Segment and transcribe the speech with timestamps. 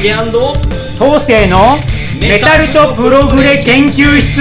[0.00, 1.58] 竹東西の
[2.20, 4.38] メタルとプログレ研究室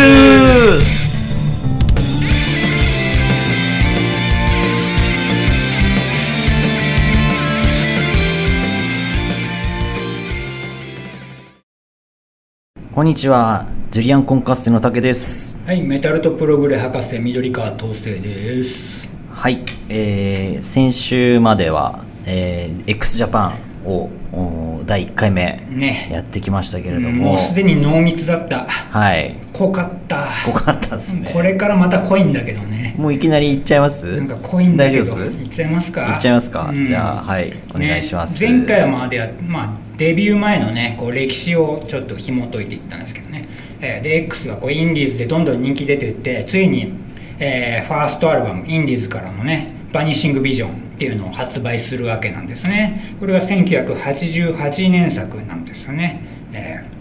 [12.94, 19.10] こんにちはジュリアンコンカッセの竹ですはい、メタルとプログレ博士緑川東生です。
[19.32, 28.66] はい、えー、先週までは、えー、x ジャパンをお第1回目ねやってきましたけれども、もうすでに濃密だった。
[28.66, 30.28] はい濃かった。
[30.46, 32.96] 濃かったですねこれからまた濃いんだけどね。
[32.98, 34.18] もういきなりいっちゃいます？
[34.18, 35.04] なんか濃いんだけど。
[35.04, 36.14] いっちゃいますか？
[36.14, 36.70] いっちゃいますか？
[36.70, 43.48] うんじゃあはいお願いしますね前回まではまあデビュー前のねこう歴史をちょっと紐解いていったんですけどね。
[43.82, 46.92] えーで X がこうインディーズでどんどん人気出ていってついに、
[47.40, 53.16] えーファーストアルバムインディーズからのね「バニッシング・ビジョン」っていうのを発売するわけなんですね。
[53.20, 56.22] これが1988年作なんですよね。
[56.52, 56.98] えー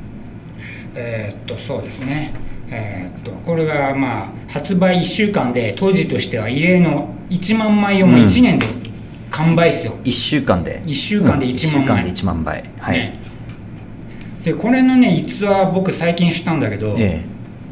[0.98, 2.34] えーっとそうですね。
[2.70, 8.66] えーっとこれがまあ発売1週間で当時としては異例の1万枚をもう1年で
[9.30, 10.82] 完売っすよ、1週間で。
[10.84, 11.52] 一週間でうん。
[11.52, 11.62] 1万枚。
[11.62, 13.18] 一週間で1万倍はい、ね。
[14.44, 17.24] でこれのね逸話僕最近知ったんだけど、え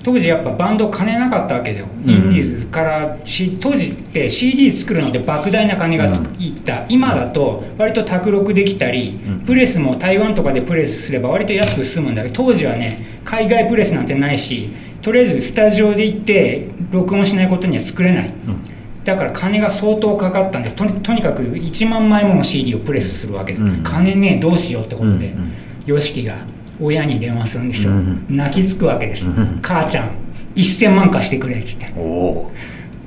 [0.05, 2.11] 当時やっぱバンド金なかったわけだよ、うん。
[2.11, 6.05] インディーズから、C、当時って CD 作るので莫大な金が
[6.39, 9.41] いった、今だと割と卓録できたり、うん。
[9.41, 14.71] プレスも台湾とかでプレスすれば割と安く済むんだけど当時はね海外プレスなんてないし
[15.03, 19.05] とりあえずスタジオで行って録音しないことには作れない、うん。
[19.05, 20.77] だから金が相当かかったんです。
[20.77, 23.83] とにとにかく1万枚もの CD をプレスするわけです、うん。
[23.83, 25.53] 金ねどうしようってことで、うん
[25.87, 26.37] YOSHIKI が
[26.81, 28.27] 親に電話するんですよ、うん。
[28.29, 29.61] 泣きつくわけです、うん。
[29.63, 30.11] 母ちゃん
[30.55, 31.93] 1000万貸してくれっつって。
[31.97, 32.53] おお。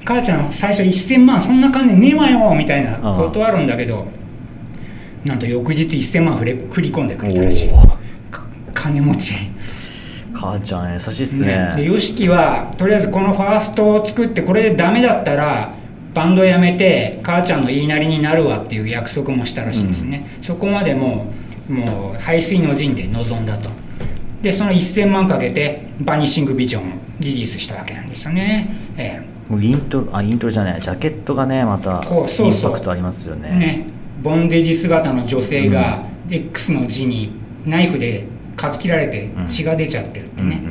[0.05, 4.07] 母ちゃん最初1000万そんな金ねえわよみたいな断るんだけど
[5.25, 7.69] なんと翌日1000万振れ振り込んでくれたらしい。
[8.73, 9.33] 金持ち。
[10.33, 11.47] 母ちゃん優しいっすね。
[11.47, 11.73] ね。
[11.75, 15.73] で YOSHIKI はとりあえずこのファーストを作ってこれでダメだったら
[16.13, 23.69] バンド辞めて母ちゃんの言いなりになるわっていう約束もしたらしいですね、そこまでもうもう排水の陣で臨んだと。
[24.41, 33.49] でその1000万かけてバニッシングビジョンをリリースしたわけなんですよね、えもうイントロあイントロじゃないジャケットがねまたインパクトありますよね。
[33.53, 33.87] えね。
[34.21, 37.31] ボンデージ姿の女性が X の字に
[37.65, 38.25] ナイフで
[38.55, 40.61] かき切られて血が出ちゃってるってね、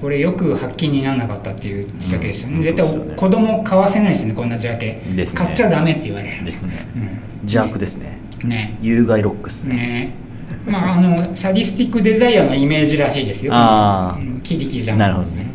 [0.00, 2.62] これよく発禁にならなかったっていうジャケですよね、うん。
[2.62, 5.02] 絶対子供買わせないですねこんなジャケ。
[5.16, 5.44] ですね。
[5.44, 6.44] 買っちゃダメって言われる。
[6.44, 6.72] ですね。
[6.94, 7.02] うん。
[7.42, 8.18] 邪悪ですね。
[8.44, 8.76] ね。
[8.82, 9.76] 有害ロックっすね。
[9.76, 10.21] ね
[10.66, 13.52] まああのサディスティックデザイアのイメージらしいですよ。
[13.54, 14.26] あー。
[14.26, 15.46] うん切り刻むなるほどね。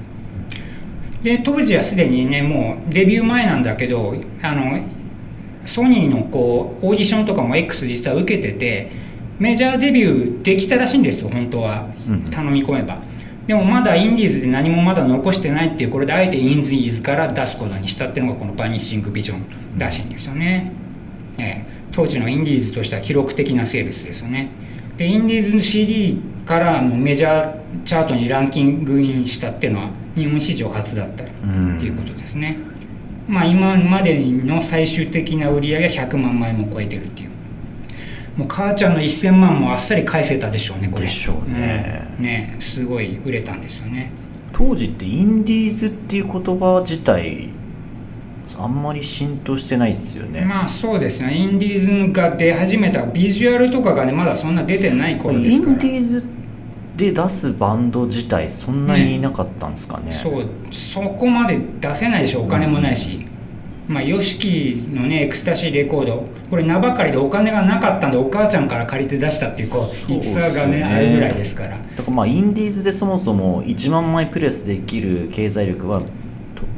[1.22, 4.80] で当時はすでにねもうデビュー前なんだけどあの
[5.66, 8.92] ソニーのこうオーディションとかも X 実は受けてて
[9.40, 11.88] メジャーデビューできたらしいんですよ本当は。
[12.08, 12.24] うん。
[12.24, 13.00] 頼み込めば、
[13.46, 19.46] でもまだインディーズで何もまだ残してないっていうこれであえてインディーズから出すことにしたっていうのがこのバニッシングビジョン
[19.78, 20.72] らしいんですよね、
[21.38, 21.66] ええ。
[21.92, 24.50] 当時のインディーズとしては記録的なセールスですよね
[24.98, 31.80] でインディーズの CD からのメジャーチャートにランキングインしたっていうのは日本史上初だったってうん。
[31.80, 32.58] いうことですね、
[33.28, 37.30] まあ今までの最終的な売り上げは100万枚も超えてるっていう。
[38.38, 41.04] もう母ちゃんの1000万もあっさり返せたでしょうねこれ。
[41.04, 42.08] でしょうね。
[42.18, 42.24] うん。
[42.24, 44.12] ねすごい売れたんですよね。
[44.54, 47.50] 当時ってインディーズっていう言葉自体
[48.60, 51.36] あんまり浸透してないですよね、まあそうですね。
[51.36, 55.74] インディーズが出始めたビジュアルとかがねまだそんな出てない頃でイすから。
[55.74, 56.26] ンディーズ
[56.96, 60.12] で出すバンド自体そんなにいなかったんですかね。
[60.12, 63.28] そうそこまで出せないでしょお金もないし、
[63.88, 66.26] まあ YOSHIKI のねエクスタシーレコード。
[66.50, 69.80] これ名ばかりでお金がなかったんでお母ちゃんから借りて出したっていうこ
[70.10, 70.84] う逸話がねね。
[70.84, 71.72] あるぐらいですから。
[71.72, 76.06] だからまあインディーズでそもそも1万枚プレスできる経済力はと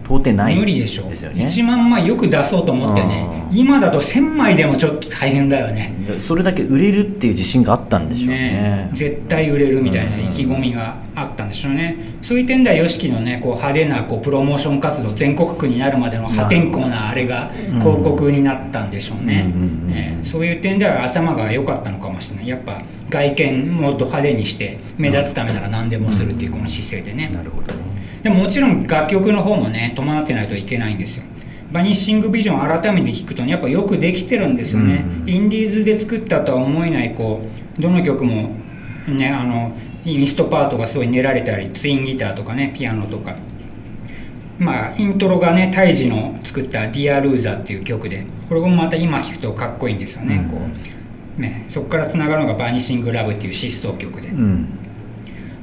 [0.09, 1.03] 到底ない無理でしょ。
[1.03, 1.45] ですよね。
[1.45, 3.57] 1万枚よく出そうと思ってねうん。
[3.57, 5.93] 今だと1000枚でもちょっと大変だよね。
[6.07, 8.39] でそれだけ売れるっていう自信があったんでしょうね。
[8.39, 17.79] ね絶対売れるみたいな意気込みがあったんでしょうね、そういう点では YOSHIKI のねこう派手なこうプロモーション活動全国区になるまでの破天荒なあれがうん。
[17.79, 19.43] 広告になったんでしょうね,、
[19.87, 22.47] ねそういう点では頭が良かったのかもしれない。
[22.47, 31.23] やっぱ外見もっと派手にして目立つためなら何でもするっていうこの姿勢でね、なるほどねでももちろん楽曲の方もね伴ってないといけないんですよ。
[31.71, 37.41] バニッシングビジョン改めて聞くとねやっぱよくできてるんですよね、うんインディーズで作ったとは思えないこ
[37.77, 38.55] うどの曲も
[39.07, 43.35] ねあのミストパートがすごい練られたりツインギターとかねピアノとか。
[44.57, 50.49] まあイントロがねタイジの作った「ディアルーザーっていう曲でこれもまた今聴くとかっこいいんですよね、うん。
[50.49, 50.57] こ
[51.37, 51.41] う。
[51.41, 54.67] ね、そこからつながるのが「バニシング・ラブ」っていう疾走曲で、うん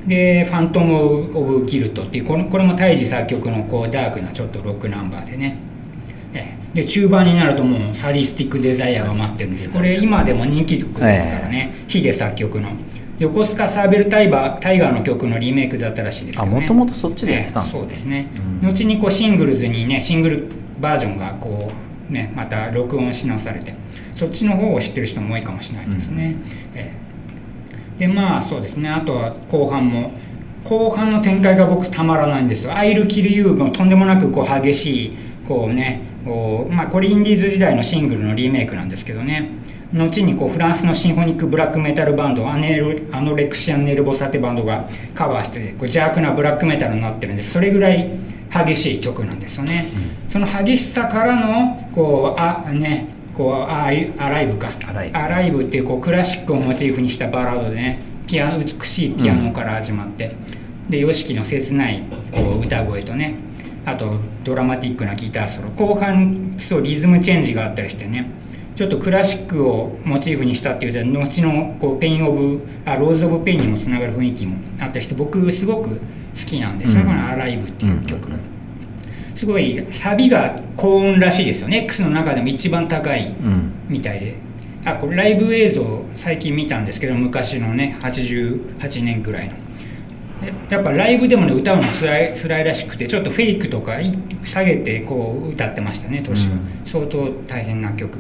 [0.07, 5.57] で「ファントム・オブ・ギルト」っていうこのこれも胎児作曲のこうダークなちょっとロックナンバーでね。
[6.33, 6.83] ええ。
[6.83, 12.69] で中盤になるともうサディスティック・デザイアが待ってるんですこれ今でも人気曲ですからね、ヒデ作曲の。
[13.19, 16.59] 横須賀サーベルタイバータイガーの曲のリメイクだったらしいですけどね。
[16.59, 17.81] あもともとそっちでやってたんですね。
[17.81, 18.27] ええそうですね、
[18.63, 18.69] うん。
[18.69, 20.49] 後にこうシングルズにねシングル
[20.81, 21.73] バージョンがこ
[22.11, 23.75] うねまた録音し直されて
[24.15, 26.37] そっちの方を知ってる人も多いかもしれないですね、
[26.75, 27.06] ええ
[27.99, 28.89] でまあそうですね。
[28.89, 30.13] あとは後半も
[30.65, 35.17] 後半の展開が僕たまらないんですよ「アイル・キル・ユー」がとんでもなくこう激しい
[35.47, 39.49] こうねこうまあこれインディーズ時代のシングルのリメイクなんですけどね。
[39.95, 47.53] 後にこうフランスのシンフォニックブラックメタルバンドアネルアノレクシアン・ネルボサってバンドがカバーしてこう邪悪なブラックメタルになってるんです。
[47.53, 48.11] それぐらい
[48.53, 49.87] 激しい曲なんですよね、
[50.29, 53.07] その激しさからのこうあね
[53.37, 53.91] こうあア
[54.31, 54.71] ライブか。
[54.89, 55.19] アライブ。
[55.19, 60.35] アライブっていうこうクラシックをモチーフにしたバラードでねピア美しいピアノから始まって、
[60.89, 62.03] で YOSHIKI の切ない
[62.33, 63.37] こう歌声とね
[63.85, 68.31] あとドラマティックなギターソロ後半そうリズムチェンジがあったりしてね
[68.75, 75.97] ちょっとクラシックをモチーフにしたっていうと後のこう Pain of あ Rose of Pain にもつながる雰囲気もあったりして僕すごく好
[76.35, 77.07] きなんですよ、うん。
[77.07, 78.56] この「Alive」っていう曲、うん
[79.37, 81.85] すごいサビが高音らしいですよね。
[81.85, 83.73] X の中でも一番高いうん。
[83.89, 84.35] みたいで。
[84.85, 89.55] あこれライブ映像最近見たんですけど昔のね88年ぐらいの。
[90.43, 96.61] えやっぱライブでもね歌うのつらい辛いらしくてちょっとフェイクとかい下げてこう歌ってましたね年、うん。
[96.87, 98.19] 相当大変な曲。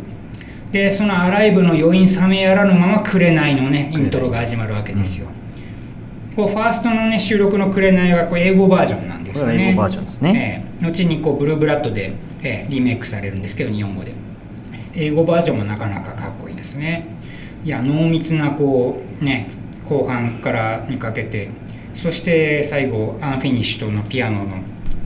[0.70, 5.28] でそのアライブの余韻冷めやらぬまま「紅」のねイントロが始まるわけですよ、
[6.34, 10.64] こうファーストのね収録の「紅」はこう英語バージョンなんですよねバージョンですね。
[10.80, 10.86] ええ。
[10.86, 12.12] 後にこうブルーブラッドで、
[12.42, 14.14] ええリメイクされるんですけど日本語で。
[14.94, 17.06] 英語バージョンもなかなかかっこいいですね。
[17.64, 19.48] いや濃密なこうね
[19.88, 21.50] 後半からにかけて。
[21.96, 24.58] そして最後 Unfinished のピアノの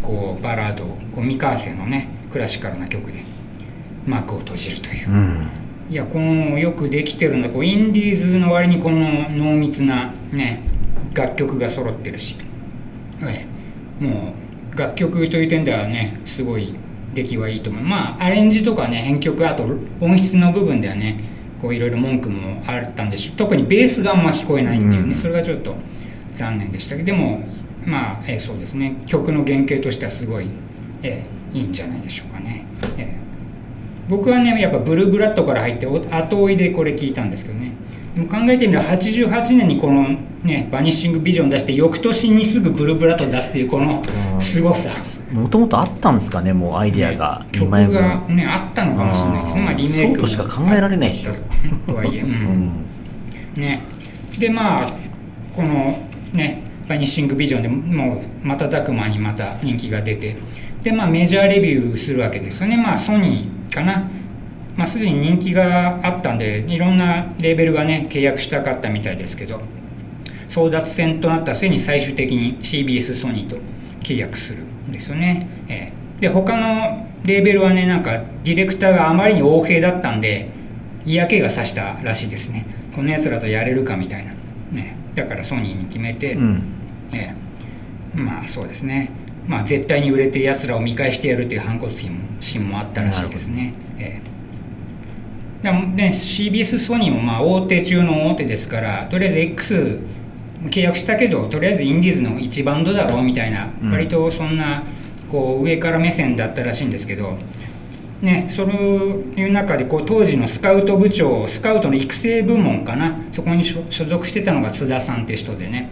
[0.03, 3.23] こうバラードをこう聴かせるねクラシカルな曲で
[4.07, 5.11] 幕を閉じるという。
[5.11, 5.49] うん。
[5.89, 10.63] いやこのよくできてるんだこうインディーズの割にこの濃密なね
[11.15, 12.37] 楽曲が揃ってるし、
[13.23, 13.50] ええ
[14.01, 14.35] も
[14.75, 16.75] う楽曲という点ではねすごい
[17.15, 17.83] 出来はいいと思う。
[17.83, 19.65] まあアレンジとかね編曲あと
[20.01, 21.21] 音質の部分ではね
[21.61, 23.37] こういろいろ文句もあったんでしょう。
[23.37, 25.15] 特にベースがあんま聞こえないっていうね、うん。
[25.15, 25.75] それがちょっと
[26.35, 27.43] 残念でしたけどでも
[27.85, 29.03] まあ、ええそうですね。
[29.07, 30.49] 曲の原型としてはすごい、
[31.03, 31.23] え
[31.55, 32.65] えいいんじゃないでしょうかね。
[32.97, 33.21] ええ
[34.09, 37.73] 僕はねやっぱブルーブラッドから入ってお後追いでこれ聞いたんですけどね
[38.15, 40.09] でも考えてみれば88年にこの
[40.43, 44.03] ねバニッシングビジョン出して翌年にすぐブルーブラッド出すっていうこの
[44.35, 44.41] うん。
[44.41, 44.91] すごさ、
[45.31, 47.45] もともとあったんですかねもうアイディアが。
[47.53, 51.33] ね2枚分曲がねあったのかもしれないですね、まあ、リメイクそうとしか考えられないでしょ
[51.87, 52.33] とはいえ、ううん。
[52.33, 52.87] ん
[53.57, 53.83] ね、
[54.39, 54.93] でまあ
[55.55, 55.99] この
[56.33, 60.37] ねバニッシングビジョンでもう瞬く間にまた人気が出て。
[60.83, 62.77] でまあメジャーレビューするわけですよね。
[62.77, 64.09] まあソニーかな
[64.81, 69.61] まあすでに人気があったんでいろんなレーベルがね契約したかったみたいですけど
[70.49, 73.59] 争奪戦となった末に最終的に CBS ソニーと
[74.03, 76.23] 契約するんですよね、ええ。
[76.23, 80.49] で他のレーベルはねなんかディレクターがあまりに横柄だったんで
[81.05, 82.65] 嫌気がさしたらしいですね。
[82.95, 84.33] このやつらとやれるかみたいな、
[84.73, 86.63] ね、だからソニーに決めて、うん。
[87.13, 87.35] え
[88.17, 88.19] え。
[88.19, 89.11] まあそうですね。
[89.47, 91.93] まあ絶対に売れてやつらを見返してやるという反骨
[92.41, 93.75] 心もあったらしいですね。
[93.99, 94.31] ええ。
[94.31, 94.40] でも
[95.63, 100.01] ね CBS ソニーもまあ大手中の大手ですからとりあえず X
[100.65, 103.91] 契約したけどとりあえずインディーズの一バンドだろうみたいな、うん。
[103.91, 104.83] 割とそんな
[105.31, 107.37] こう上から目線だったらしいんですけど
[108.21, 115.89] ね、そういう中でこう当時のスカウト部長スカウトの育成部門かなそこに所所属してたのが津田さんって人でね。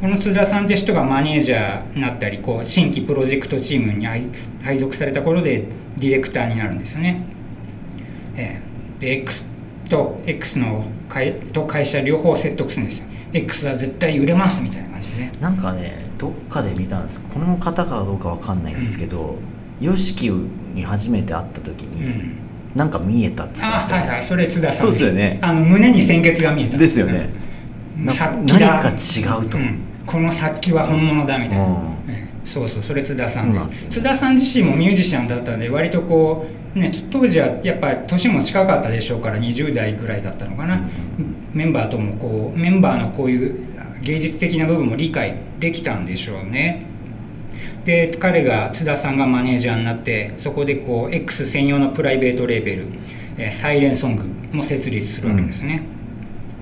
[0.00, 4.26] この津田さんって人がマネージャーになったりこう新規プロジェクトチームに配
[4.62, 7.24] 配属された頃でディレクターになるんですよね。
[8.36, 8.65] ええ
[9.00, 9.44] で X
[9.88, 13.06] と X の会と会社両方説得するんですよ。
[13.32, 15.32] X は絶対売れますみたいな感じでね。
[15.40, 17.20] なんかねどっかで見たんです。
[17.20, 19.38] この方かどうかわかんないんですけど
[19.80, 22.36] YOSHIKI に初めて会った時に、うん。
[22.74, 25.38] なんか見えたっつってまあしたね、はいはいそれ津田さんそうですよね。
[25.42, 26.76] あの胸に鮮血が見えた。
[26.76, 27.30] ですよね、
[27.96, 29.78] な殺気だ何か違うと、うん。
[30.06, 31.72] この殺気は本物だみたいな、うん。
[31.72, 31.95] ええ
[32.46, 33.90] そうそうそれ津田さんですね。
[33.90, 43.66] 津田さん自身もミュージシャンだったんで割とこうね当時はやっぱり年も近かったでしょうから20代ぐらいだったのかな、うんメンバーともこうメンバーのこういう
[44.02, 46.84] 芸術的な部分も理解できたんでしょうね。
[47.84, 52.86] で彼が津田さんがマネージャーになってそこでこう X 専用のプライベートレーベル、
[53.38, 55.82] えーサイレンソングも設立するわけですね、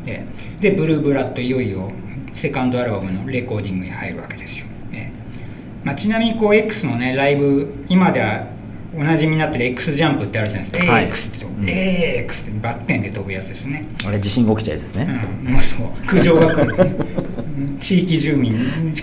[0.07, 1.91] ええでブルーブラッドいよいよ
[2.35, 4.67] セカンドアルバムのレコーディングに入るわけですよ、
[5.85, 8.47] ええまあ、ちなみにこう X のねライブ今では
[8.97, 11.09] おなじみになってる X ジャンプってあるじゃないですか、はい。
[11.09, 11.65] AX って、うん。
[11.65, 13.89] AX ってバッテンで飛ぶやつですね。
[14.07, 15.89] あれ地震が起きちゃうやつですね、うん、もうそう。
[16.07, 16.95] 苦情が来る、ね、
[17.81, 18.55] 地域住民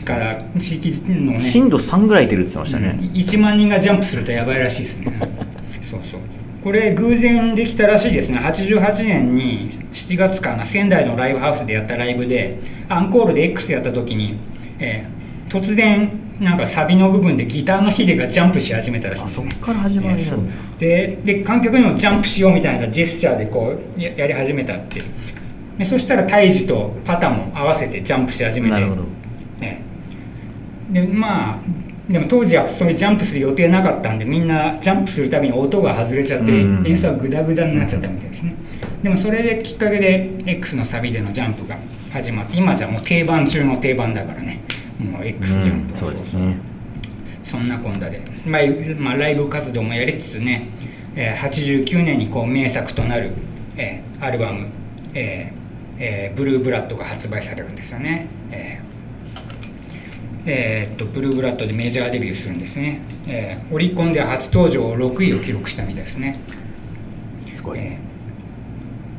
[0.06, 1.40] から地域のね。
[1.40, 5.14] 震度3ぐらい出るって言ってましたね、1万人がジャンプするとやばいらしいですね。
[5.82, 6.22] そうそう。
[6.64, 8.38] これ偶然できたらしいですね。
[8.38, 14.36] 88年に7月かな仙台のライブハウスでやったライブでアンコールで X やった時に、
[14.80, 15.22] えー
[15.52, 16.10] 突然
[16.42, 19.50] なんかサビの部分でギターのヒデがジャンプし始めたらしいんあですね。
[19.52, 20.38] そっから始まりえーそう。
[20.40, 25.04] なんだ、でで観客にもジャンプしようみたいなジェスチャーでこうややり始めたって
[25.78, 28.74] でそしたらタイジとパタも合わせてジャンプし始めて。
[28.74, 29.04] なるほど。
[29.62, 29.80] え
[30.90, 30.94] え。
[30.94, 31.60] でまあ
[32.12, 36.88] でも当時はそういうジャンプする予定なかったんでみんなジャンプするたびに音が外れちゃってうん。
[36.88, 38.56] 演奏はグダグダになっちゃったみたいですね。
[39.04, 41.78] でもそれできっかけで X のサビでのジャンプが
[42.12, 44.60] 始まって今じゃもう定番中の定番だからね
[45.02, 45.96] もう X ジャンプはうん。
[45.96, 46.58] そうですね。
[47.44, 48.62] そんなこんなで、まあ
[48.98, 50.70] まあ、ライブ活動もやりつつね、
[51.16, 53.32] えー89年にこう名作となる、
[53.78, 54.68] えーアルバム、
[55.14, 55.62] えー
[56.00, 58.92] えーブルーブラッド」が発売されるんですよね、えー
[60.46, 66.38] えーっとブルーブラッドでメジャーデビューするんですね、えーオリコンでは初登場6位を記録したみたいですね。
[67.50, 68.11] すごい、えー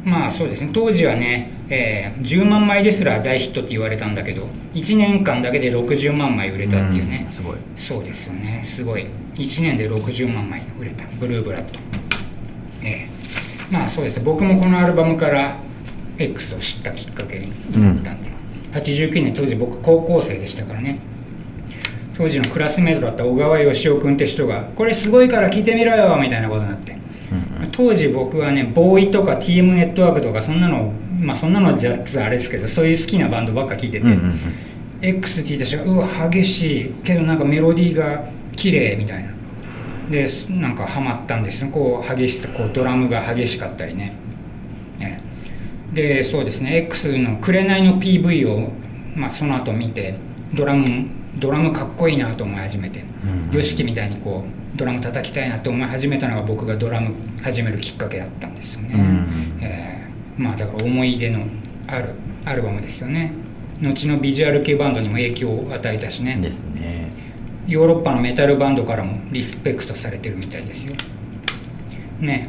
[0.04, 0.71] まあそうですね。
[0.73, 7.25] 当時はね、えー10万枚ですら大ヒットって言われたんだけど1年間だけで60万枚売れたっていうね。
[7.28, 7.56] ん、すごい。
[7.76, 8.61] そうですよね。
[8.64, 9.06] すごい。
[9.35, 11.04] 1年で60万枚売れた。
[11.21, 11.78] ブルーブラッド。
[12.82, 14.21] ええまあそうです。
[14.21, 15.56] 僕もこのアルバムから
[16.18, 18.30] X を知ったきっかけになったんで、
[18.73, 20.99] 89年当時僕高校生でしたからね。
[22.16, 26.91] 当時のクラスメートだった小川義雄君って人が「これすごいから聞いてみろよ」みたいなことになって。
[26.91, 26.91] うん
[27.73, 34.38] 当時僕はねボーイとか TM ネットワークとかそんなのまあそんなのじゃあれですけどそういう好きなバンドばっか聞いてて、うんうんうん。
[35.00, 36.93] X って言った瞬間うわ激しい。
[37.05, 39.33] けどなんかメロディーが綺麗みたいな。
[40.11, 41.71] でなんかハマったんですよ。
[41.71, 44.14] こう激しさこうドラムが激しかったりね。
[44.99, 45.23] ね
[45.93, 46.76] でそうですね。
[46.76, 48.73] X の「紅の PV を」
[49.14, 50.14] まあ、その後見て
[50.54, 51.06] ドラム
[51.38, 53.50] ドラムかっこいいなと思い始めてうん。
[53.50, 59.59] YOSHIKI、みたいにこうドラム叩きたいなと思い始めたのが僕がドラム始めるきっかけだったんですよね、うん。
[59.61, 60.02] えー
[60.37, 61.47] まあだから思い出の
[61.87, 62.11] ある
[62.44, 63.32] アルバムですよね。
[63.80, 66.38] 後のビジュアル系バンドにも影響を与えたしね。
[66.40, 67.11] ですね。
[67.66, 70.94] ヨーロッパのメタルバンドからもリスペクトされてるみたいですよ。
[72.21, 72.49] ね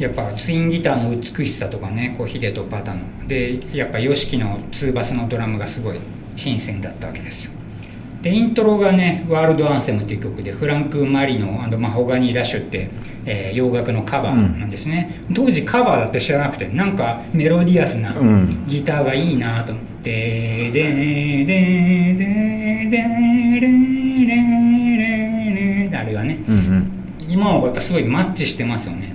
[0.00, 3.00] やっぱツインギターの美しさとかねこうヒデとパタの。
[3.28, 5.98] でやっぱ YOSHIKI のツーバスのドラムがすごい
[6.36, 7.52] 新鮮だったわけですよ。
[8.22, 11.46] でイントロがね「ワールドアンセム」っていう曲でフランク・マリの
[11.78, 12.90] 「マホガニー・ラッシュ」って、
[13.24, 18.64] えー洋楽のカバーなんですね、当時カバーだって知らなくてなんかメロディアスなうん。
[18.66, 22.24] ギターがいいなと思って「でででで
[22.90, 23.00] で
[23.60, 23.60] で
[25.06, 26.92] でであれがねうんうん
[27.28, 29.14] 今はやっぱすごいマッチしてますよね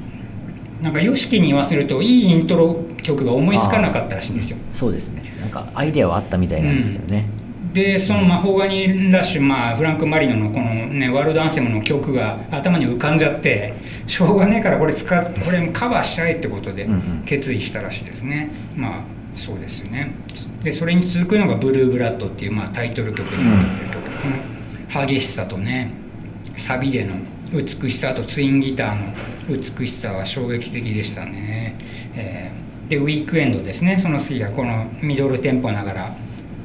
[0.82, 4.58] なんか YOSHIKI に言わせるといいイントロ曲が思いつかなかったらしいんですよ。
[4.72, 5.24] そうですね。
[5.40, 7.28] なんかアイデアはあったみたいなんですけどね、
[7.74, 13.74] でそのマホガニラッシュ、まあ、フランク・マリノのこの、ね、ワールドアンセムの曲が頭に浮かんじゃって
[14.08, 17.24] しょうがねえからこれ使っこれカバーしたいってことでうんうん。
[17.26, 19.02] 決意したらしいですね、まあ
[19.36, 20.12] そうですよね。
[20.64, 24.04] でそれに続くのが「ブルーブラッド」っていう、まあ、タイトル曲になってる曲、
[24.92, 25.92] この激しさとね
[26.56, 27.16] サビでの
[27.56, 29.14] 美しさとツインギターの
[29.50, 31.76] 美しさは衝撃的でしたね、
[32.16, 33.98] えーでウィークエンドですね。
[33.98, 36.16] その次がこのミドルテンポながら。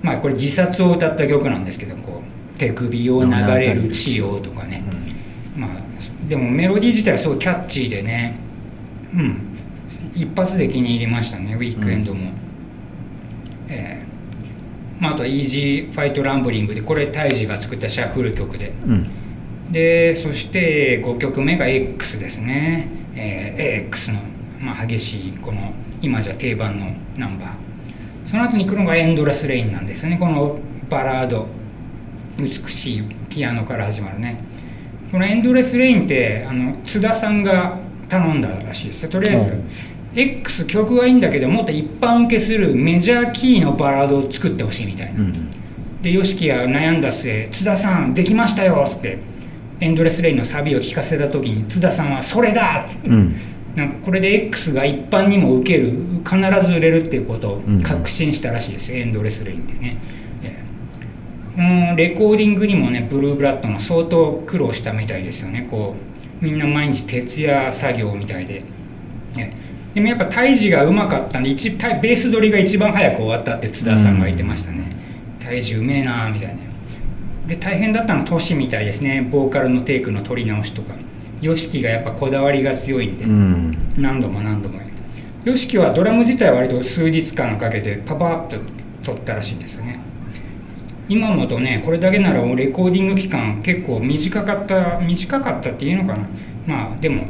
[0.03, 4.83] まあこれ自殺を歌った曲なんですけどこう手首を流れる血よとかね、
[5.57, 5.71] まあ
[6.29, 8.35] でもメロディー自体はすごいキャッチーでね。
[9.15, 9.41] うん。
[10.15, 12.33] 一発で気に入りましたねウィークエンドも、
[13.69, 18.73] えーまあ、あとは「イージーファイトランブリング」でこれタイジが作ったシャッフル曲で。
[18.87, 19.20] うんうん
[19.71, 24.21] でそして5曲目が X ですね、えー AX の、
[24.61, 25.73] まあ、激しいこの
[26.03, 26.87] 今じゃ定番の
[27.17, 27.51] ナンバー。
[28.27, 30.17] その後に来るのがエンドレスレインなんですね。
[30.19, 30.59] この
[30.89, 31.47] バラード。
[32.39, 34.43] 美しいピアノから始まるね。
[35.11, 39.11] このエンドレスレインってあの津田さんが頼んだらしいですよ。
[39.11, 39.69] とりあえず、うん
[40.13, 45.33] X 曲はいいんだけどもっと一般受けするメジャーキーのバラードを作ってほしいみたいな、うん
[46.03, 49.19] で YOSHIKI が悩んだ末「津田さんできましたよ」っつって
[49.81, 53.35] エンドレスレインのサビを聴かせた時に津田さんは「それだ!」っつってうん。
[53.75, 55.93] なんかこれで X が一般にも受ける
[56.29, 57.83] 必ず売れるっていうことをうん。
[57.83, 59.97] 確信したらしいですよ、エンドレスレインでね、
[60.43, 60.57] え
[61.55, 61.57] え。
[61.57, 65.67] このレコーディングにもねブルーブラッドも相当苦労したみたいですよね。
[65.71, 65.95] こ
[66.43, 68.63] うみんな毎日徹夜作業みたいで、
[69.39, 69.53] ええ。
[69.95, 74.85] でもやっぱ胎児がうまかったんで一ベース取りが一番早く終わったって津田さんが言ってましたね、
[75.41, 76.70] 胎児うめえなーみたいな
[77.47, 79.29] で大変だったのはトシみたいですね。
[79.31, 80.95] ボーカルのテイクの取り直しとか。
[81.41, 83.77] YOSHIKI がやっぱこだわりが強いんで、うん。
[83.97, 84.79] 何度も何度も。
[85.45, 88.57] YOSHIKI はドラム自体は割と数日間かけてパパッと
[89.03, 89.99] 取ったらしいんですよね。
[91.09, 96.29] 今もとねこれだけならレコーディング期間結構短かった短かったっていうのかな。
[96.67, 97.25] まあでも、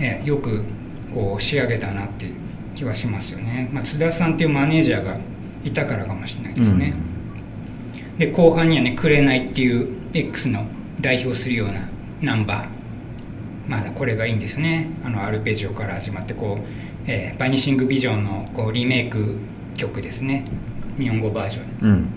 [0.00, 0.62] えよく
[1.12, 2.26] こう仕上げたなって
[2.74, 5.18] 気はしますよね、まあ、津田さんっていうマネージャーが
[5.64, 6.92] いたからかもしれないですね、
[8.18, 10.66] で後半にはね「紅」っていう X の
[11.00, 11.88] 代表するような
[12.22, 12.66] ナンバー。
[13.68, 14.88] まだこれがいいんですね。
[15.04, 16.64] あのアルペジオから始まってこう、
[17.06, 19.36] えーバニシングビジョンのこうリメイク
[19.76, 20.44] 曲ですね。
[20.98, 21.90] 日本語バージョン。
[21.90, 22.08] うん。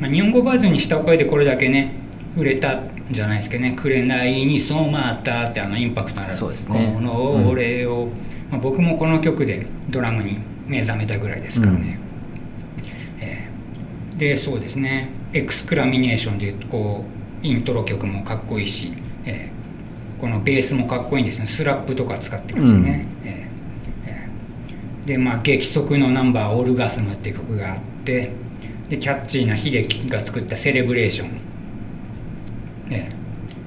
[0.00, 1.92] まあ、日本語バージョンにしたおかげでこれだけね
[2.36, 6.92] 売れたんじゃないですかね「紅に染まった」ってあのインパクトのあるそうですね。
[6.94, 8.08] この俺を、
[8.50, 11.98] まあ、僕もこの曲でドラムに目覚めたぐらいですからね、
[13.20, 17.04] えーでそうですね「エクスクラミネーション」でこ
[17.42, 18.92] うイントロ曲もかっこいいし、
[19.24, 19.58] えー
[20.20, 21.46] このベースもかっこいいんですね。
[21.46, 25.06] スラップとか使ってるんですね、えーえー。
[25.06, 28.32] でまあ激速のナンバー「オルガスム」っていう曲があって
[28.88, 31.30] でキャッチーな秀樹が作った「セレブレーション」
[32.90, 33.10] ね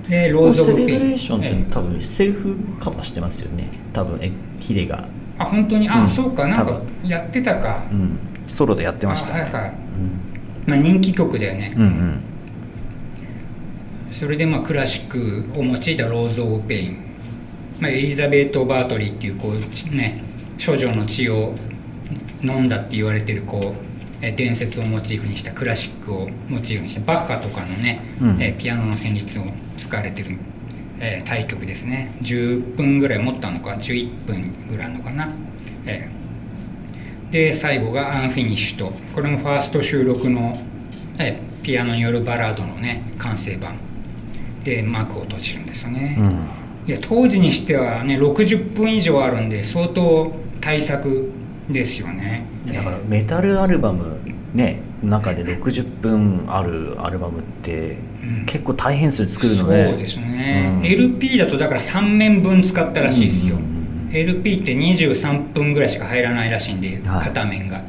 [0.10, 3.70] でローズ・オセレブ・ペインブレーションっえて多分セルフカバーしてますよね。
[3.94, 5.08] 多分えヒデが。
[5.38, 5.88] あ本当に？
[5.88, 6.10] あ、うん。
[6.10, 6.50] そうか。
[6.50, 8.20] なんかやってたか、うん。
[8.46, 9.50] ソロでやってましたね。
[9.54, 9.72] あはいはい
[10.72, 12.22] まあ、人気曲だよね、うんうん。
[14.10, 16.98] それでまあクラシックを用いた Rose of Pain、
[17.82, 20.24] まあ、エリザベート・バートリーっていうこうね
[20.66, 21.54] 処女の血を
[22.42, 28.42] 飲んだって言われてるこうえ伝説をモチーフにしたクラシックをモチーフにしたバッハとかのね、うん。
[28.42, 29.44] えピアノの旋律を
[29.78, 30.38] 使われてる、
[31.02, 32.16] えー大曲ですね。
[32.22, 35.34] 10分ぐらい持ったのか11分ぐらいのかな、
[35.86, 36.21] えー
[37.32, 38.94] で最後が「Unfinished」。
[39.16, 40.58] これもファースト収録の、
[41.18, 43.76] えーピアノによるバラードのね完成版。
[44.64, 46.48] で幕を閉じるんですよね、うん。
[46.88, 51.32] いや当時にしてはね60分以上あるんで相当大作
[51.70, 52.44] ですよね。
[52.66, 54.20] だからメタルアルバム
[54.54, 58.46] ね中で60分あるアルバムってうん。
[58.46, 59.86] 結構大変ですよ作るのね。
[59.90, 60.86] そうですね、うん。
[60.86, 63.71] LP だとだから3面分使ったらしいですよ、うん
[64.14, 67.26] LP って23分ぐらいしか入らないらしいんで、はい。
[67.26, 67.82] 片面が。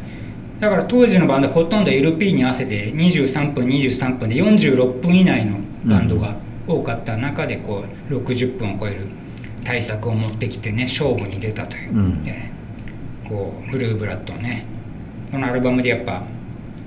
[0.60, 6.36] だから当時のバンドほとんど LP に合わせて23分23分で46分以内のバンドが
[6.68, 9.00] 多かった中でこう60分を超える
[9.64, 12.22] 対策を持ってきてね勝負に出たという、うん。
[12.26, 12.52] えー
[13.28, 14.66] こうブルーブラッドね
[15.30, 16.22] このアルバムでやっぱ、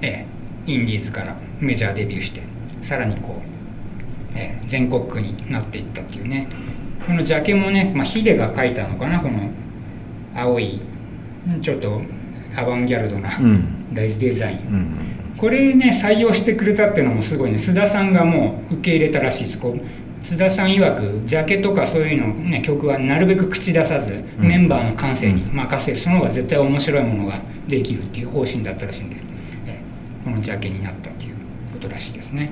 [0.01, 0.35] えー
[0.71, 2.41] インディーズからメジャーデビューして
[2.81, 3.41] さらにこ
[4.35, 6.47] う、えー全国区になっていったっていうね
[7.05, 9.49] このジャケもね、まあ、ヒデが描いたのかなこの
[10.35, 10.81] 青い
[11.61, 12.01] ちょっと
[12.55, 13.93] アバンギャルドなうん。
[13.93, 15.05] デザイン、うん
[15.37, 17.57] これね採用してくれたっていうのもすごいね。
[17.57, 19.59] 須田さんがもう受け入れたらしいです。
[19.59, 24.47] こう須田さん曰くジャケとかそういうの、ね、曲はなるべく口出さず、うん。
[24.47, 25.97] メンバーの感性に任せる。
[25.97, 29.17] その方が絶対面白いものができるっていう方針だったらしいんで、
[29.67, 29.77] え
[30.23, 31.35] このジャケになったっていう
[31.73, 32.51] ことらしいですね。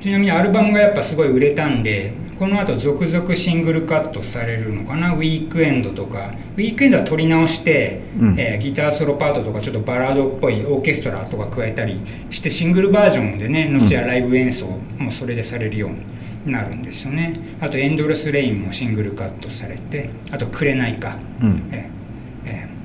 [0.00, 5.14] ちなみにアルバムがやっぱすごい売れたんでこの後続々シングルカットされるのかな？
[5.14, 6.34] ウィークエンドとか。
[6.56, 8.38] ウィークエンドは撮り直して、うん。
[8.38, 14.66] えーギターソロパートとかちょっとバラードっぽいオーケストラとか加えたりしてシングルバージョンでね後はライブ演奏
[14.98, 15.90] もそれでされるよう
[16.48, 17.34] になるんですよね。
[17.60, 21.68] あと「エンドレス・レイン」もシングルカットされてあと「紅」か、うん。
[21.72, 22.76] えーえー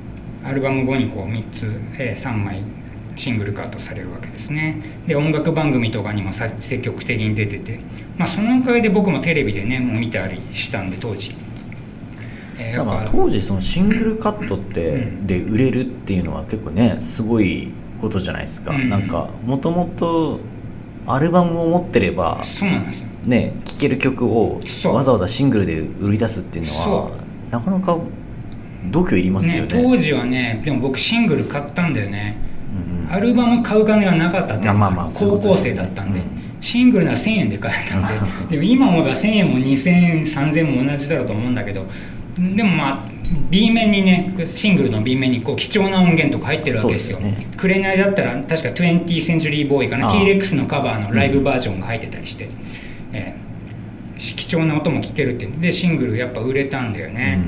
[0.44, 2.62] アルバム後にこう3つ、え3枚
[3.16, 4.82] シングルカットされるわけですね。
[5.08, 7.80] で音楽番組とかにもさ積極的に出てて、
[8.18, 11.36] まあ、そのおかげで僕もテレビでねもう見たりしたんで当時、
[12.58, 15.28] えまあ当時そのシングルカットってうん。
[15.28, 17.70] で売れるっていうのは結構ねすごい
[18.00, 18.90] ことじゃないですか、うん。
[18.90, 20.40] なんかもともと
[21.08, 23.08] アルバムを持ってればそうなんですよ。
[23.26, 27.12] ね聴ける曲をわざわざシングルで売り出すっていうのはそ
[27.52, 27.98] なかなか
[28.90, 32.36] 度胸いりますよね当時はねでも僕シングル買ったんだよね
[33.12, 36.26] アルバム買う金がなかったって高校生だったんで、うん。
[36.62, 38.56] シングルなら1000円で買えたんで。
[38.56, 41.86] でも今思えば1000円も2000円3000円も同じだろうと思うんだけど。
[42.38, 43.00] でもまあ
[43.50, 47.18] B 面にねシングルの B 面にこう貴重な音源とか入ってるわけですよ。
[47.20, 47.56] そうですよね。
[47.58, 52.50] 紅だったら確か 20th Century Boy かな？T-Rex のカバーのライブバージョンが入ってたりして、
[53.14, 53.42] ええ。
[54.18, 55.48] 貴重な音も聴けるって。
[55.48, 57.44] でシングルやっぱ売れたんだよね、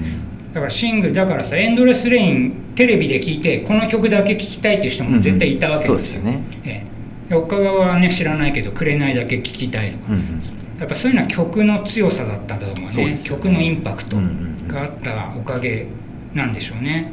[0.53, 6.43] だからシングルだからさエンドレスレインテレビで聴いてこの曲だけ聴きたいっていう人も絶対いたわけでよ、ですすよね。
[6.63, 6.85] え
[7.27, 7.29] え。
[7.29, 9.91] で岡川はね知らないけど「紅」だけ聴きたい。
[9.91, 10.41] とか、うんうん
[10.79, 13.05] やっぱそういうのは曲の強さだったと思うね。
[13.11, 13.17] ね。
[13.23, 15.87] 曲のインパクト、うんうんがあったおかげ
[16.33, 17.11] なんでしょうね、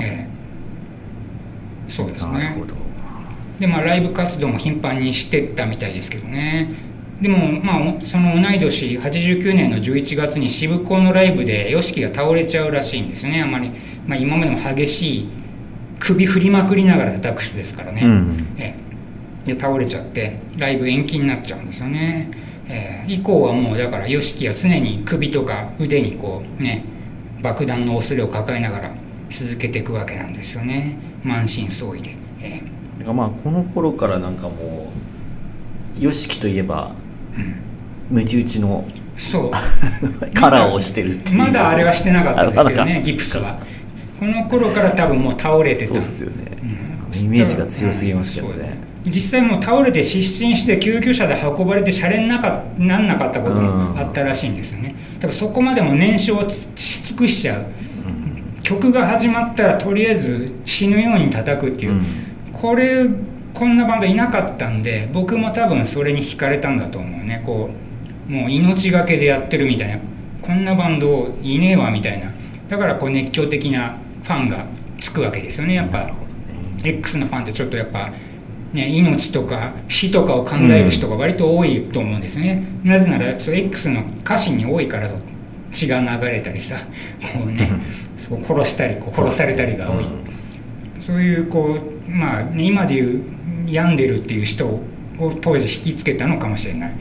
[0.00, 0.26] ええ。
[1.86, 2.32] そうですね。
[2.32, 2.74] なるほど。
[3.58, 6.70] でまあライブ活動も頻繁にしてったみたいですけどね
[7.20, 13.42] でもまあその同い年89年の11月に渋港のライブで YOSHIKI が倒れちゃうらしいんですよね。
[13.42, 13.70] あまり、
[14.06, 15.28] まあ、今までも激しい
[15.98, 18.54] 首振りまくりながら叩く人ですからね、うん。
[18.56, 18.76] え
[19.44, 19.54] え。
[19.54, 22.30] で倒れちゃってライブ延期になっちゃうんですよね、
[22.68, 23.12] ええ。
[23.12, 26.84] 以降はもうだから YOSHIKI は常に首とか腕にこうね
[27.42, 28.94] 爆弾の恐れを抱えながら
[29.30, 30.96] 続けていくわけなんですよね。
[31.24, 32.60] 満身創痍で、え
[32.98, 34.92] だからまあこの頃からなんかも
[35.96, 36.92] う YOSHIKI といえば
[38.10, 38.84] ムチ打ちの
[39.16, 39.50] そう。
[40.32, 41.38] カラーをしてるっていう。
[41.38, 43.58] まだあれはしてなかったですけどあまだねギプスは。
[44.18, 45.86] この頃から多分もう倒れてた。
[45.86, 46.36] そうっすよね、
[47.14, 47.24] うん。
[47.24, 48.52] イメージが強すぎますけどうん。
[48.54, 54.94] そうね、実際もう倒れて失神して救急車で運ばれてシャレになかなんなかったこともあったらしいんですよね。
[55.20, 56.68] 多分そこまでも燃焼をし
[57.06, 57.66] 尽くしちゃう。
[58.62, 62.04] 曲が始まったらとりあえず死ぬように叩くっていう、うん。
[62.52, 63.06] これ
[63.58, 67.42] こんなバンドいなかったんで僕も多分それに惹かれたんだと思うね。
[67.44, 67.70] こ
[68.28, 69.98] うもう命がけでやってるみたいな。
[70.42, 72.30] こんなバンドいねえわみたいな。
[72.68, 74.66] だからこう熱狂的なファンが
[75.00, 76.10] つくわけですよねやっぱ。
[76.84, 78.12] X のファンってちょっとやっぱ、
[78.72, 85.10] ね、命とか死とかを考える人が割と多いと思うんですね、なぜならそう X の歌詞に多いから
[85.72, 86.78] 血が流れたりさ
[87.34, 87.68] こうね
[88.16, 90.04] そう殺したりこう殺されたりが多い、
[91.00, 93.24] そういうこうまあね今でいう
[93.72, 94.82] 病んでるっていう人を
[95.40, 96.94] 当時引きつけたのかもしれない、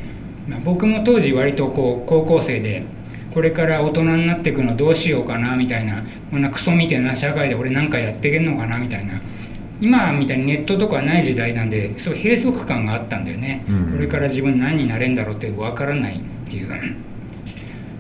[0.48, 2.84] まあ僕も当時割とこう高校生で
[3.34, 9.22] これから大人になっていくのどうしようかなみたいなこんなクソみたいな社会で俺なんかやっていけんのかなみたいな
[9.80, 13.92] 今みたいにネットとかない時代なんでそう閉塞感があったんだよね、うん。
[13.92, 16.96] これから自分何になれんだろうって分からないっていう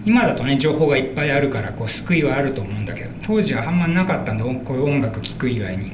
[0.05, 5.91] 今だとね情報がいっぱいあるからこう救いはあると思うんだけど当時はあんまなかったんでこういう音楽聴く以外に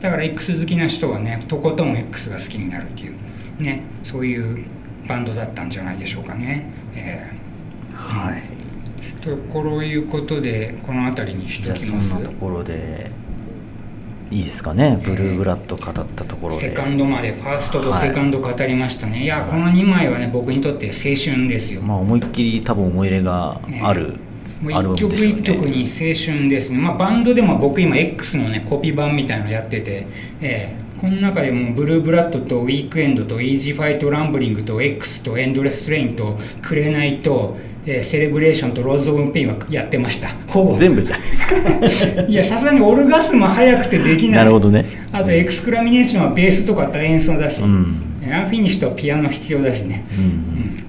[0.00, 3.14] だから X 好きな人はねとことん X が好きになるっていう
[3.62, 4.64] ねそういう
[5.06, 7.30] バンドだったんじゃないでしょうかね、え
[7.94, 8.42] はい。
[8.42, 8.56] ー
[9.26, 12.14] とこういうことでこの辺りにしじゃあそときます。
[12.18, 13.10] んなところで
[14.30, 15.00] いいですかね。
[15.04, 24.16] ブルーブラッド語ったところで、セカンドまでファーストとセカンド語りましたね、い、やこの2枚はね僕にとって青春ですよ、まあ思いっきり多分思い入れがあるも
[24.64, 25.40] アルバムう一曲ですよね。
[25.40, 30.06] 一曲に青春ですね、まあ、バンドでも僕今 X のねコピー版みたいのやってて、
[30.40, 30.86] ええ。
[31.00, 38.02] この中でも Blue Blood と Week End と Easy Fight Rambling と X と Endless Rain と紅と、えー
[38.02, 40.30] Celebration と Rose of Pain はやってました。
[40.48, 40.76] ほぼ。
[40.76, 42.22] 全部じゃないですか。
[42.26, 44.36] いやさすがに Orgasm も速くてできない。
[44.38, 44.84] なるほどね。
[45.12, 47.96] あと Xclamation はベースとか大演奏だし、うん。
[48.32, 50.04] Unfinished ピアノ必要だしね。
[50.18, 50.86] うん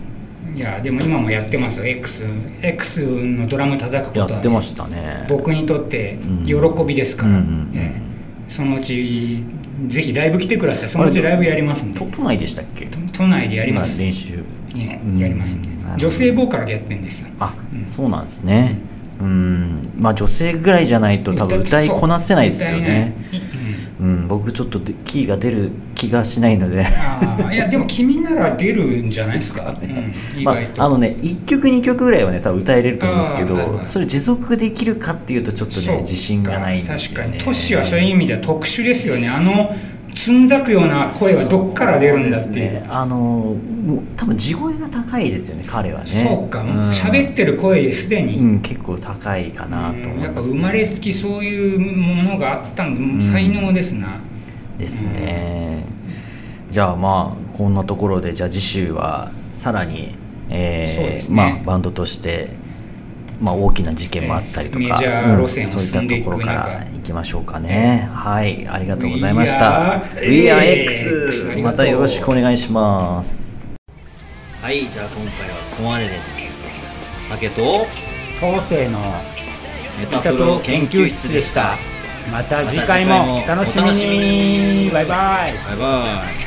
[0.58, 1.78] いやでも今もやってます。
[1.80, 2.26] よ X,
[2.64, 5.28] X のドラム叩くことはね、やってましたね。
[5.30, 6.46] 僕にとってうん。
[6.46, 8.02] 喜びですから、うんうん
[8.50, 9.44] そのうち
[9.88, 10.90] ぜひライブ来てください。
[10.90, 12.00] そのうちライブやりますんで。
[12.00, 12.88] 都都内でしたっけ？
[12.88, 14.44] 都都内でやります、まあ練習。
[15.20, 15.70] やりますんで。
[15.98, 17.28] 女性ボーカルでやってるんですよ。
[17.40, 17.86] あ、うん。
[17.86, 18.78] そうなんですね。
[19.20, 19.92] うん。
[19.98, 23.14] まあ女性ぐらいじゃないと多分歌いこなせないですよね
[24.48, 26.86] 僕ちょっとでキーが出る気がしないので。
[27.52, 29.78] いやでも君なら出るんじゃないですか？
[29.82, 33.88] うん、意まあ、あのね1曲2曲ぐらいはね多分歌えれると思うんですけど、はいはい。
[33.88, 37.26] それ持続できるかっていうとちょっとね自信がないんですよね。
[37.26, 37.44] 確かに。
[37.44, 39.28] トシはそういう意味では特殊ですよね。
[39.28, 39.76] あの
[40.16, 42.72] つんざくような声はどっから出るんだっていう。
[42.74, 46.06] ねあのもう多分地声が高いですよね彼はね。
[46.06, 46.90] そうか、ん。
[46.90, 54.20] 喋ってる声ですでに、うん結構高いかなと思いやっぱます、生まれつきそういうものがあったんで、才能ですな
[54.78, 55.86] ですね、
[56.70, 60.16] じゃあまあこんなところでじゃあ次週はさらに、
[60.50, 61.36] えーね。
[61.36, 62.50] まあ、バンドとして、
[63.42, 70.04] まあ、大きな事件もあったりとか、えーメジャー路線をそういったところから中いきましょうかね、はいありがとうございました。
[70.22, 73.66] We We are are X X ありがとうまたよろしくお願いします。
[74.62, 76.40] はいじゃあ今回はここまでです。
[77.30, 77.86] 竹と
[78.42, 79.00] 後世の
[80.00, 81.76] メタプロ研究室でした
[82.32, 84.90] また次回もお楽しみに。
[84.92, 85.54] バイバイ。
[85.70, 86.47] バイバイ